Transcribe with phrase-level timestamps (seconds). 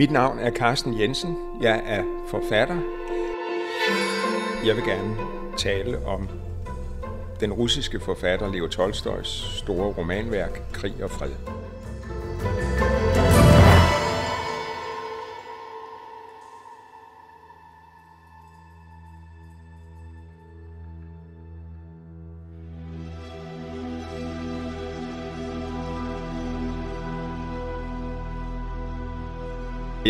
[0.00, 1.36] Mit navn er Carsten Jensen.
[1.60, 2.76] Jeg er forfatter.
[4.66, 5.16] Jeg vil gerne
[5.56, 6.28] tale om
[7.40, 11.59] den russiske forfatter Leo Tolstojs store romanværk Krig og Fred.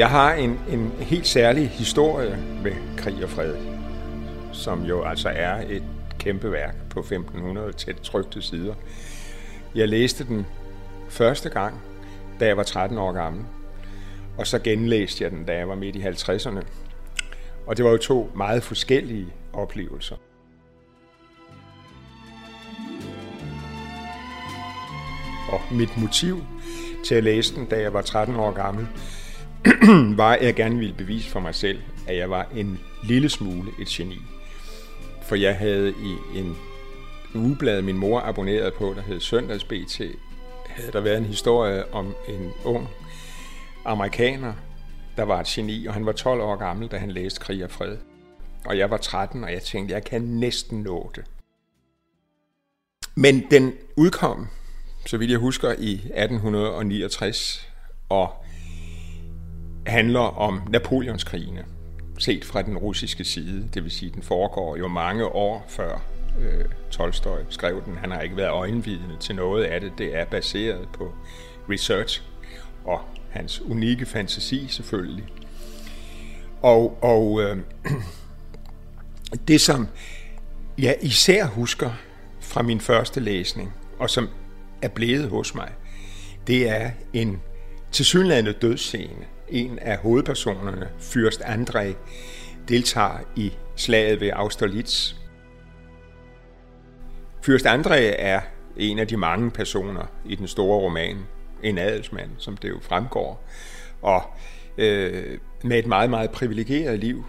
[0.00, 3.54] Jeg har en, en helt særlig historie med Krig og Fred,
[4.52, 5.83] som jo altså er et
[6.19, 8.75] kæmpe værk på 1500 tæt trygte sider.
[9.75, 10.47] Jeg læste den
[11.08, 11.80] første gang,
[12.41, 13.44] da jeg var 13 år gammel,
[14.38, 16.64] og så genlæste jeg den, da jeg var midt i 50'erne.
[17.66, 20.16] Og det var jo to meget forskellige oplevelser.
[25.53, 26.44] Og mit motiv
[27.05, 28.88] til at læse den, da jeg var 13 år gammel,
[30.16, 33.70] var, at jeg gerne ville bevise for mig selv, at jeg var en lille smule
[33.80, 34.19] et geni.
[35.22, 36.56] For jeg havde i en
[37.34, 40.00] ugeblad, min mor abonnerede på, der hed Søndags BT,
[40.66, 42.88] havde der været en historie om en ung
[43.84, 44.53] amerikaner,
[45.16, 47.70] der var et geni, og han var 12 år gammel, da han læste Krig og
[47.70, 47.97] Fred.
[48.64, 51.25] Og jeg var 13, og jeg tænkte, jeg kan næsten nå det.
[53.14, 54.47] Men den udkom,
[55.06, 57.69] så vidt jeg husker, i 1869,
[58.08, 58.44] og
[59.86, 61.64] handler om Napoleonskrigene,
[62.19, 63.69] set fra den russiske side.
[63.75, 66.03] Det vil sige, den foregår jo mange år før
[66.41, 67.97] øh, Tolstoy skrev den.
[67.97, 69.93] Han har ikke været øjenvidende til noget af det.
[69.99, 71.12] Det er baseret på
[71.71, 72.22] research
[72.84, 73.00] og
[73.31, 75.25] hans unikke fantasi selvfølgelig.
[76.62, 77.59] Og, og øh,
[79.49, 79.88] det, som
[80.78, 81.91] jeg især husker
[82.41, 84.28] fra min første læsning, og som
[84.83, 85.72] er blevet hos mig,
[86.47, 87.41] det er en
[87.93, 91.94] tilsyneladende dødsscene en af hovedpersonerne, Fyrst André,
[92.69, 95.15] deltager i slaget ved Austerlitz.
[97.43, 98.41] Fyrst André er
[98.77, 101.16] en af de mange personer i den store roman,
[101.62, 103.44] en adelsmand, som det jo fremgår,
[104.03, 104.22] og
[104.78, 107.25] øh, med et meget, meget privilegeret liv,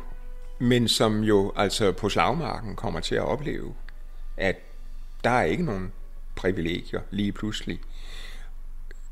[0.59, 3.73] men som jo altså på slagmarken kommer til at opleve,
[4.37, 4.55] at
[5.23, 5.91] der er ikke nogen
[6.35, 7.79] privilegier lige pludselig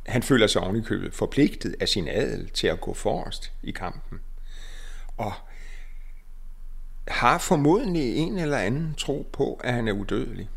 [0.06, 4.20] han føler sig ovenikøbet forpligtet af sin adel til at gå forrest i kampen.
[5.18, 5.34] Og
[7.08, 10.50] har formodentlig en eller anden tro på, at han er udødelig.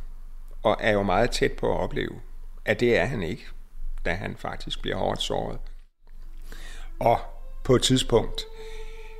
[0.63, 2.21] Og er jo meget tæt på at opleve,
[2.65, 3.47] at det er han ikke,
[4.05, 5.59] da han faktisk bliver hårdt såret.
[7.01, 7.21] Og
[7.65, 8.45] på et tidspunkt,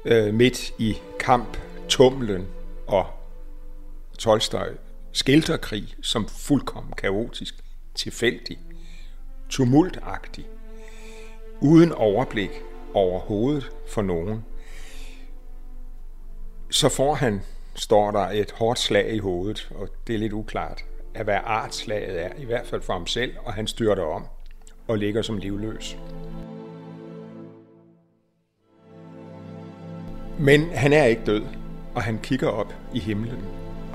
[0.05, 1.57] øh, midt i kamp,
[1.89, 2.47] tumlen
[2.87, 3.07] og
[4.19, 4.77] Tolstøj
[5.13, 7.55] skildrer krig som fuldkommen kaotisk,
[7.95, 8.59] tilfældig
[9.53, 10.47] tumultagtig,
[11.61, 12.51] uden overblik
[12.95, 14.45] overhovedet for nogen.
[16.71, 17.41] Så får han,
[17.75, 22.25] står der, et hårdt slag i hovedet, og det er lidt uklart, af hvad artslaget
[22.25, 24.27] er, i hvert fald for ham selv, og han styrter om
[24.89, 25.99] og ligger som livløs.
[30.39, 31.43] Men han er ikke død,
[31.95, 33.45] og han kigger op i himlen,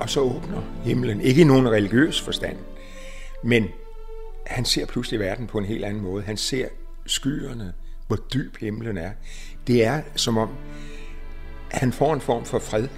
[0.00, 2.56] og så åbner himlen, ikke i nogen religiøs forstand,
[3.44, 3.68] men
[4.48, 6.22] han ser pludselig verden på en helt anden måde.
[6.22, 6.68] Han ser
[7.06, 7.72] skyerne,
[8.06, 9.10] hvor dyb himlen er.
[9.66, 10.48] Det er som om,
[11.70, 12.88] han får en form for fred.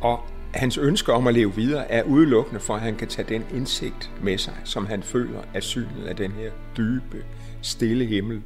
[0.00, 0.20] Og
[0.54, 4.12] hans ønske om at leve videre er udelukkende for, at han kan tage den indsigt
[4.22, 7.24] med sig, som han føler af synet af den her dybe,
[7.62, 8.42] stille himmel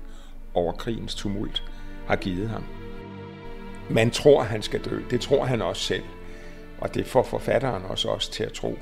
[0.55, 1.65] over krigens tumult
[2.07, 2.65] har givet ham.
[3.91, 5.01] Man tror, han skal dø.
[5.11, 6.05] Det tror han også selv.
[6.81, 8.79] Og det får forfatteren også, også til at tro.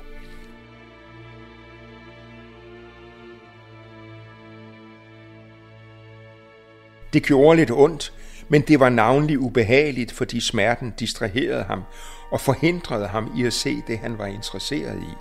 [7.13, 8.13] Det gjorde lidt ondt,
[8.49, 11.83] men det var navnlig ubehageligt, fordi smerten distraherede ham
[12.31, 15.13] og forhindrede ham i at se det, han var interesseret i.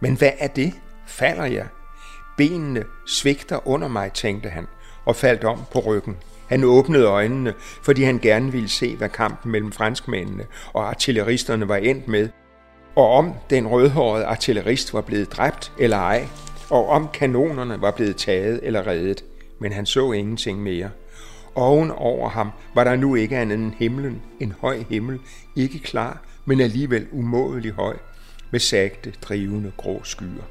[0.00, 0.72] Men hvad er det?
[1.06, 1.66] Falder jeg?
[2.36, 4.66] Benene svigter under mig, tænkte han,
[5.04, 6.16] og faldt om på ryggen.
[6.48, 11.76] Han åbnede øjnene, fordi han gerne ville se, hvad kampen mellem franskmændene og artilleristerne var
[11.76, 12.28] endt med,
[12.96, 16.26] og om den rødhårede artillerist var blevet dræbt eller ej,
[16.70, 19.24] og om kanonerne var blevet taget eller reddet
[19.58, 20.90] men han så ingenting mere.
[21.54, 25.20] oven over ham var der nu ikke andet end himlen, en høj himmel,
[25.56, 27.96] ikke klar, men alligevel umådelig høj,
[28.50, 30.44] med sagte, drivende grå skyer.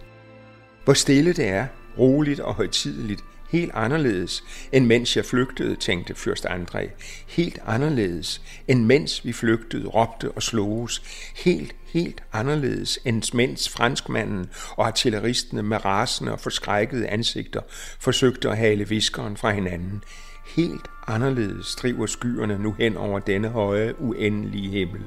[0.84, 1.68] Hvor stille det er,
[1.98, 6.90] roligt og højtideligt, helt anderledes, end mens jeg flygtede, tænkte fyrst André.
[7.28, 11.02] Helt anderledes, end mens vi flygtede, råbte og sloges.
[11.36, 17.62] Helt, helt anderledes, end mens franskmanden og artilleristene med rasende og forskrækkede ansigter
[18.00, 20.04] forsøgte at hale viskeren fra hinanden.
[20.56, 25.02] Helt anderledes driver skyerne nu hen over denne høje, uendelige himmel.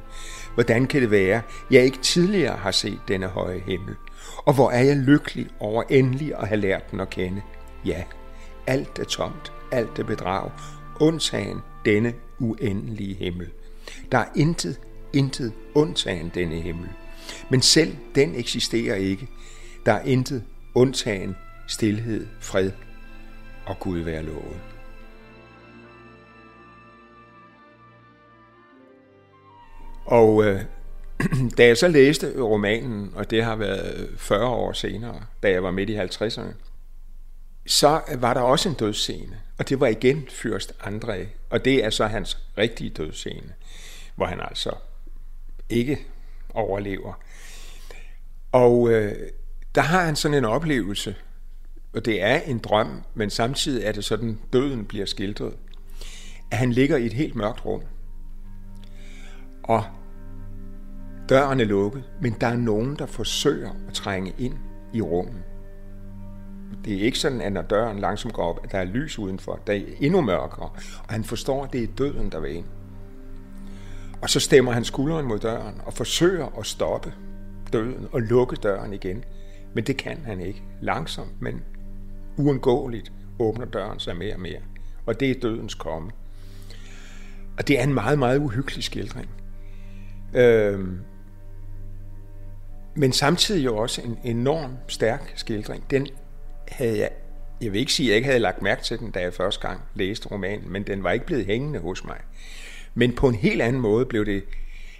[0.54, 3.94] Hvordan kan det være, jeg ikke tidligere har set denne høje himmel?
[4.36, 7.42] Og hvor er jeg lykkelig over endelig at have lært den at kende?
[7.84, 8.04] Ja,
[8.68, 10.50] alt er tomt, alt er bedrag,
[11.00, 13.48] undtagen denne uendelige himmel.
[14.12, 14.80] Der er intet,
[15.12, 16.88] intet undtagen denne himmel.
[17.50, 19.28] Men selv den eksisterer ikke.
[19.86, 20.44] Der er intet
[20.74, 21.36] undtagen
[21.68, 22.70] stilhed, fred
[23.66, 24.60] og Gud være lovet.
[30.06, 30.60] Og øh,
[31.58, 35.70] da jeg så læste romanen, og det har været 40 år senere, da jeg var
[35.70, 36.67] midt i 50'erne,
[37.68, 41.90] så var der også en dødsscene, og det var igen Fyrst André, og det er
[41.90, 43.54] så hans rigtige dødsscene,
[44.16, 44.70] hvor han altså
[45.68, 46.06] ikke
[46.54, 47.20] overlever.
[48.52, 49.16] Og øh,
[49.74, 51.16] der har han sådan en oplevelse,
[51.92, 55.56] og det er en drøm, men samtidig er det sådan, døden bliver skildret,
[56.50, 57.82] at han ligger i et helt mørkt rum,
[59.62, 59.84] og
[61.28, 64.54] døren er lukket, men der er nogen, der forsøger at trænge ind
[64.92, 65.42] i rummet.
[66.84, 69.60] Det er ikke sådan, at når døren langsomt går op, at der er lys udenfor.
[69.66, 70.70] Der er endnu mørkere.
[71.04, 72.64] Og han forstår, at det er døden, der vil ind.
[74.22, 77.12] Og så stemmer han skulderen mod døren og forsøger at stoppe
[77.72, 79.24] døden og lukke døren igen.
[79.74, 80.62] Men det kan han ikke.
[80.80, 81.62] Langsomt, men
[82.36, 84.60] uundgåeligt åbner døren sig mere og mere.
[85.06, 86.10] Og det er dødens komme.
[87.58, 89.30] Og det er en meget, meget uhyggelig skildring.
[90.34, 91.00] Øhm,
[92.94, 95.90] men samtidig jo også en enorm stærk skildring.
[95.90, 96.06] Den
[96.70, 97.10] havde jeg,
[97.60, 99.68] jeg vil ikke sige, at jeg ikke havde lagt mærke til den, da jeg første
[99.68, 102.20] gang læste romanen, men den var ikke blevet hængende hos mig.
[102.94, 104.44] Men på en helt anden måde blev det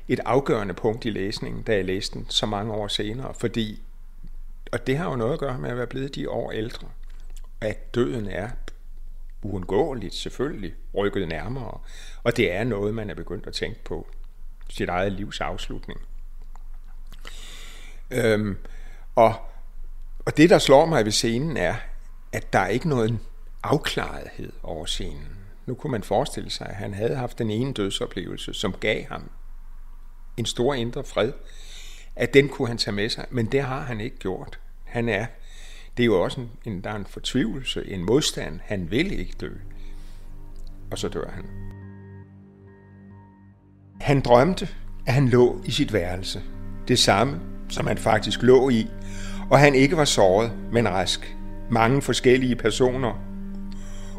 [0.08, 3.82] et afgørende punkt i læsningen, da jeg læste den så mange år senere, fordi,
[4.72, 6.88] og det har jo noget at gøre med at være blevet de år ældre,
[7.60, 8.48] at døden er
[9.42, 11.78] uundgåeligt selvfølgelig rykket nærmere,
[12.22, 14.08] og det er noget, man er begyndt at tænke på
[14.70, 16.00] sit eget livs afslutning.
[18.10, 18.56] Øhm,
[19.14, 19.34] og
[20.28, 21.74] og det, der slår mig ved scenen, er,
[22.32, 23.18] at der er ikke noget
[23.62, 25.28] afklarethed over scenen.
[25.66, 29.30] Nu kunne man forestille sig, at han havde haft den ene dødsoplevelse, som gav ham
[30.36, 31.32] en stor indre fred,
[32.16, 34.58] at den kunne han tage med sig, men det har han ikke gjort.
[34.84, 35.26] Han er,
[35.96, 38.60] det er jo også en, der er en fortvivlelse, en modstand.
[38.64, 39.50] Han vil ikke dø.
[40.90, 41.44] Og så dør han.
[44.00, 44.68] Han drømte,
[45.06, 46.42] at han lå i sit værelse.
[46.88, 48.86] Det samme, som han faktisk lå i,
[49.50, 51.36] og han ikke var såret, men rask.
[51.70, 53.24] Mange forskellige personer,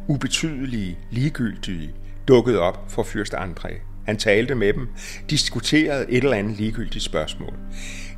[0.07, 1.93] ubetydelige, ligegyldige,
[2.27, 3.73] dukkede op for fyrst André.
[4.05, 4.87] Han talte med dem,
[5.29, 7.53] diskuterede et eller andet ligegyldigt spørgsmål.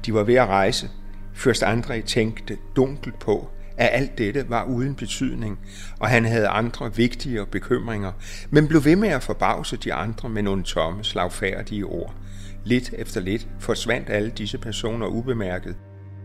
[0.06, 0.90] De var ved at rejse.
[1.34, 5.60] Fyrst André tænkte dunkelt på, at alt dette var uden betydning,
[6.00, 8.12] og han havde andre vigtige bekymringer,
[8.50, 12.14] men blev ved med at forbavse de andre med nogle tomme, slagfærdige ord.
[12.64, 15.76] Lidt efter lidt forsvandt alle disse personer ubemærket,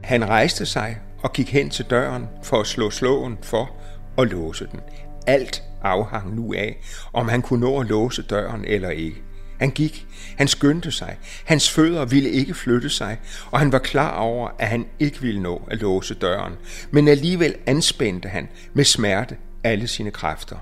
[0.06, 3.70] han rejste sig og gik hen til døren for at slå slåen for
[4.16, 4.80] og låse den.
[5.26, 6.80] Alt afhang nu af,
[7.12, 9.22] om han kunne nå at låse døren eller ikke.
[9.58, 10.06] Han gik,
[10.38, 13.18] han skyndte sig, hans fødder ville ikke flytte sig,
[13.50, 16.52] og han var klar over, at han ikke ville nå at låse døren,
[16.90, 20.56] men alligevel anspændte han med smerte alle sine kræfter,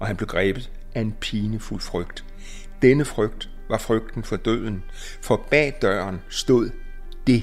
[0.00, 2.24] og han blev grebet af en pinefuld frygt.
[2.82, 4.82] Denne frygt var frygten for døden,
[5.22, 6.70] for bag døren stod
[7.26, 7.42] det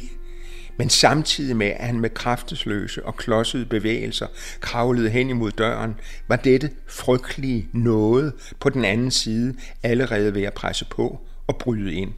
[0.78, 4.28] men samtidig med, at han med kraftesløse og klodsede bevægelser
[4.62, 5.96] kravlede hen imod døren,
[6.28, 11.94] var dette frygtelige noget på den anden side allerede ved at presse på og bryde
[11.94, 12.14] ind.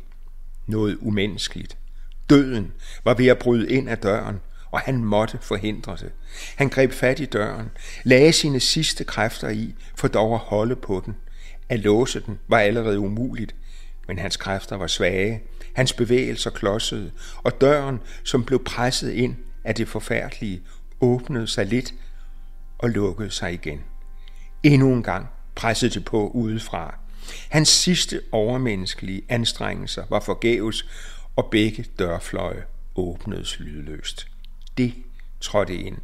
[0.67, 1.77] Noget umenneskeligt.
[2.29, 2.71] Døden
[3.03, 4.39] var ved at bryde ind af døren,
[4.71, 6.11] og han måtte forhindre det.
[6.55, 7.69] Han greb fat i døren,
[8.03, 11.15] lagde sine sidste kræfter i, for dog at holde på den.
[11.69, 13.55] At låse den var allerede umuligt,
[14.07, 15.41] men hans kræfter var svage,
[15.73, 20.61] hans bevægelser klodsede, og døren, som blev presset ind af det forfærdelige,
[21.01, 21.93] åbnede sig lidt
[22.77, 23.81] og lukkede sig igen.
[24.63, 26.95] Endnu en gang pressede det på udefra.
[27.49, 30.85] Hans sidste overmenneskelige anstrengelser var forgæves,
[31.35, 32.63] og begge dørfløje
[32.95, 34.27] åbnedes lydløst.
[34.77, 34.93] Det
[35.41, 35.97] trådte ind,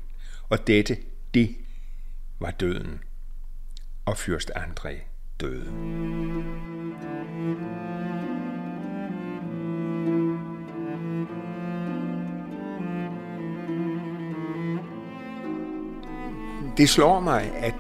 [0.50, 0.98] og dette,
[1.34, 1.56] det
[2.40, 3.00] var døden.
[4.06, 4.94] Og fyrst André
[5.40, 6.65] døde.
[16.78, 17.76] Det slår mig, at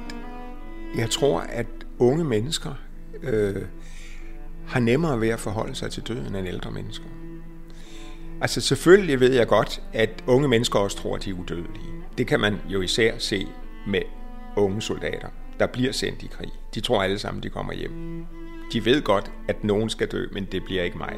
[0.98, 1.68] jeg tror, at
[2.00, 2.74] unge mennesker
[3.24, 3.62] øh,
[4.68, 7.06] har nemmere ved at forholde sig til døden end ældre mennesker.
[8.42, 11.90] Altså selvfølgelig ved jeg godt, at unge mennesker også tror, at de er udødelige.
[12.18, 13.48] Det kan man jo især se
[13.88, 14.02] med
[14.56, 15.28] unge soldater,
[15.60, 16.52] der bliver sendt i krig.
[16.75, 18.25] De tror alle sammen, de kommer hjem.
[18.74, 21.14] De ved godt, at nogen skal dø, men det bliver ikke mig.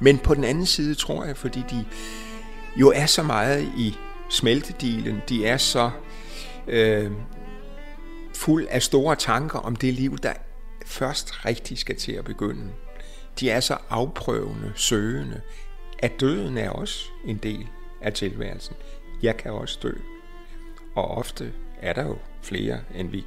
[0.00, 1.84] Men på den anden side tror jeg, fordi de
[2.76, 3.96] jo er så meget i
[4.30, 5.90] smeltedilen, de er så
[6.68, 7.12] øh,
[8.34, 10.32] fuld af store tanker om det liv, der
[10.86, 12.72] først rigtig skal til at begynde.
[13.40, 15.40] De er så afprøvende, søgende,
[15.98, 17.66] at døden er også en del
[18.02, 18.76] af tilværelsen.
[19.22, 19.92] Jeg kan også dø.
[20.94, 23.24] Og ofte er der jo flere, end vi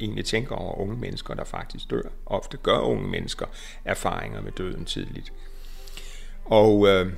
[0.00, 2.02] egentlig tænker over unge mennesker, der faktisk dør.
[2.26, 3.46] Ofte gør unge mennesker
[3.84, 5.32] erfaringer med døden tidligt.
[6.44, 7.12] Og øh,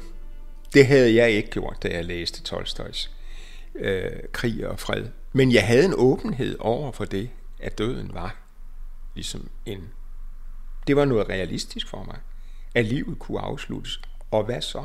[0.75, 3.11] det havde jeg ikke gjort, da jeg læste Tolstojs
[3.75, 5.07] øh, Krig og Fred.
[5.33, 8.37] Men jeg havde en åbenhed over for det, at døden var
[9.15, 9.89] ligesom en...
[10.87, 12.19] Det var noget realistisk for mig,
[12.75, 14.01] at livet kunne afsluttes.
[14.31, 14.85] Og hvad så?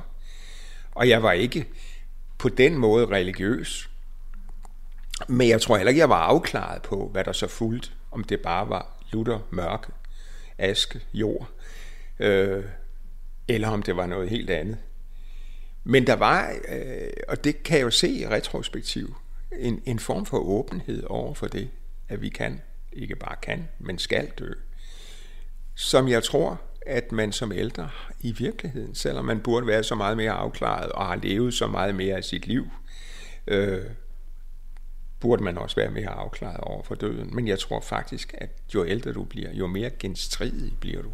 [0.91, 1.67] Og jeg var ikke
[2.37, 3.89] på den måde religiøs.
[5.27, 7.89] Men jeg tror heller ikke, jeg var afklaret på, hvad der så fulgte.
[8.11, 9.87] Om det bare var lutter, mørke,
[10.57, 11.49] aske, jord.
[12.19, 12.63] Øh,
[13.47, 14.77] eller om det var noget helt andet.
[15.83, 19.15] Men der var, øh, og det kan jeg jo se i retrospektiv,
[19.59, 21.69] en, en form for åbenhed over for det,
[22.09, 22.61] at vi kan,
[22.93, 24.51] ikke bare kan, men skal dø.
[25.75, 27.89] Som jeg tror, at man som ældre
[28.19, 31.95] i virkeligheden, selvom man burde være så meget mere afklaret og har levet så meget
[31.95, 32.67] mere af sit liv,
[33.47, 33.85] øh,
[35.19, 37.35] burde man også være mere afklaret over for døden.
[37.35, 41.11] Men jeg tror faktisk, at jo ældre du bliver, jo mere genstridig bliver du.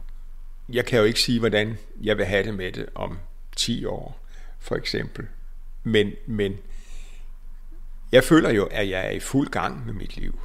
[0.70, 3.20] Jeg kan jo ikke sige, hvordan jeg vil have det med det om
[3.56, 4.20] 10 år,
[4.60, 5.28] for eksempel.
[5.84, 6.58] Men, men
[8.14, 10.40] jeg føler jo, at jeg er i fuld gang med mit liv.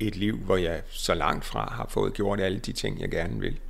[0.00, 3.40] Et liv, hvor jeg så langt fra har fået gjort alle de ting, jeg gerne
[3.40, 3.60] vil.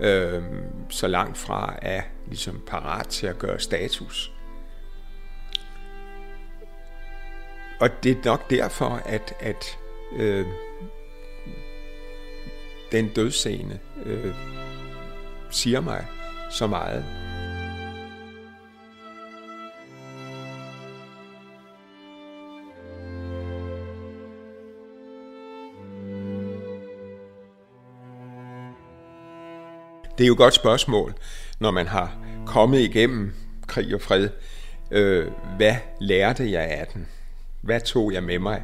[0.00, 4.32] Øhm, så langt fra er ligesom parat til at gøre status.
[7.80, 9.78] Og det er nok derfor, at, at
[10.16, 10.46] øh,
[12.92, 14.34] den dødsscene øh,
[15.50, 16.06] siger mig
[16.50, 17.04] så meget.
[30.18, 31.14] Det er jo et godt spørgsmål,
[31.58, 33.32] når man har kommet igennem
[33.66, 34.28] krig og fred.
[34.90, 37.08] Øh, hvad lærte jeg af den?
[37.60, 38.62] Hvad tog jeg med mig?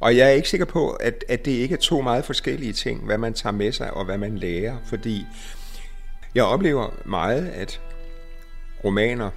[0.00, 3.04] Og jeg er ikke sikker på, at, at det ikke er to meget forskellige ting,
[3.04, 5.26] hvad man tager med sig og hvad man lærer, fordi
[6.34, 7.80] jeg oplever meget, at
[8.84, 9.30] romaner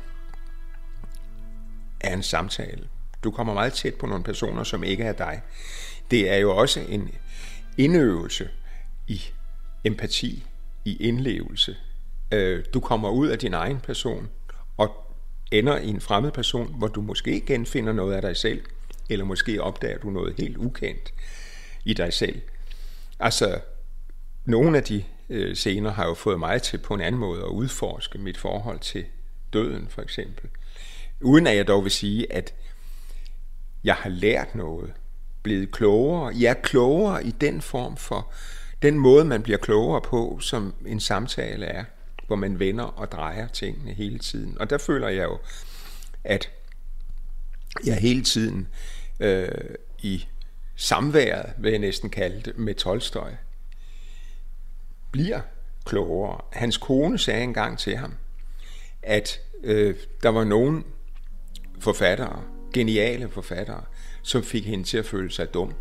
[2.02, 2.88] er en samtale.
[3.24, 5.42] Du kommer meget tæt på nogle personer, som ikke er dig.
[6.12, 7.12] Det er jo også en
[7.78, 8.50] indøvelse
[9.08, 9.22] i
[9.84, 10.46] empati,
[10.90, 11.76] i indlevelse.
[12.32, 14.30] Øh, du kommer ud af din egen person
[14.78, 15.16] og
[15.52, 18.62] ender i en fremmed person, hvor du måske genfinder noget af dig selv,
[19.10, 21.14] eller måske opdager du noget helt ukendt
[21.86, 22.42] i dig selv.
[23.20, 23.60] Altså,
[24.46, 27.50] nogle af de øh, scener har jo fået mig til på en anden måde at
[27.50, 29.06] udforske mit forhold til
[29.54, 30.50] døden, for eksempel.
[31.22, 32.54] Uden at jeg dog vil sige, at
[33.84, 34.94] jeg har lært noget,
[35.44, 36.34] blevet klogere.
[36.40, 38.32] Jeg er klogere i den form for
[38.82, 41.84] den måde, man bliver klogere på, som en samtale er,
[42.28, 44.58] hvor man vender og drejer tingene hele tiden.
[44.60, 45.38] Og der føler jeg jo,
[46.24, 46.52] at
[47.86, 48.68] jeg hele tiden
[49.20, 49.48] øh,
[50.00, 50.28] i
[50.76, 53.32] samværet, vil jeg næsten kalde det, med Tolstøj,
[55.12, 55.42] bliver
[55.86, 56.42] klogere.
[56.52, 58.14] Hans kone sagde engang til ham,
[59.04, 60.86] at øh, der var nogen
[61.80, 62.44] forfattere,
[62.74, 63.84] geniale forfattere,
[64.22, 65.74] som fik hende til at føle sig dum,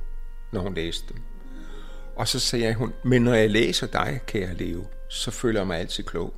[0.52, 1.23] når hun læste dem.
[2.18, 5.78] Og så sagde hun, men når jeg læser dig, kære Leo, så føler jeg mig
[5.78, 6.34] altid klog.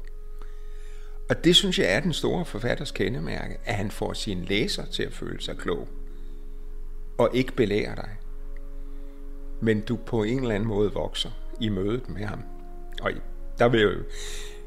[1.28, 5.02] Og det synes jeg er den store forfatters kendemærke, at han får sine læser til
[5.02, 5.88] at føle sig klog.
[7.18, 8.10] Og ikke belærer dig.
[9.60, 12.42] Men du på en eller anden måde vokser i mødet med ham.
[13.02, 13.10] Og
[13.58, 14.02] der vil jeg jo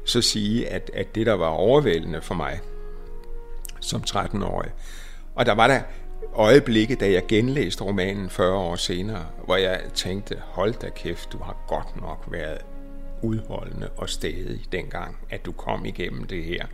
[0.04, 2.60] så sige, at, at det, der var overvældende for mig
[3.80, 4.70] som 13-årig,
[5.34, 5.82] og der var der
[6.34, 11.38] øjeblikke, da jeg genlæste romanen 40 år senere, hvor jeg tænkte, hold da kæft, du
[11.38, 12.58] har godt nok været
[13.22, 16.66] udholdende og stedig dengang, at du kom igennem det her.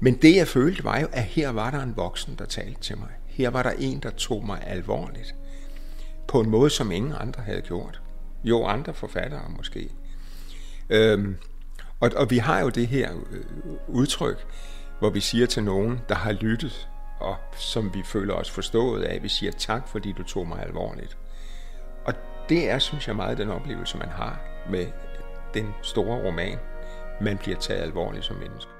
[0.00, 2.98] Men det jeg følte var jo, at her var der en voksen, der talte til
[2.98, 3.08] mig.
[3.26, 5.34] Her var der en, der tog mig alvorligt.
[6.28, 8.02] på en måde, som ingen andre havde gjort.
[8.44, 9.90] Jo, andre forfattere måske.
[10.90, 11.36] Øhm,
[12.00, 13.44] og, og vi har jo det her øh,
[13.88, 14.46] udtryk,
[14.98, 16.88] hvor vi siger til nogen, der har lyttet,
[17.20, 21.16] og som vi føler os forstået af, vi siger tak, fordi du tog mig alvorligt.
[22.04, 22.14] Og
[22.48, 24.86] det er, synes jeg, meget den oplevelse, man har med
[25.54, 26.58] den store roman.
[27.20, 28.79] Man bliver taget alvorligt som menneske.